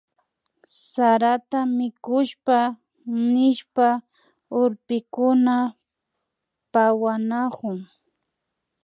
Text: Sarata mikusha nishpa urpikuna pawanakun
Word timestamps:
Sarata 0.89 1.59
mikusha 1.77 2.59
nishpa 3.33 3.87
urpikuna 4.63 5.55
pawanakun 6.73 7.77